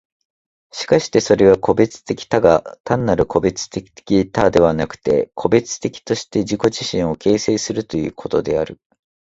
[0.71, 8.79] しかしてそれは個物的多が、単なる個物的多ではなくして、個物的として自己自身を形成するということである。